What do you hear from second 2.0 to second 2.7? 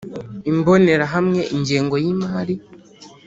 y imari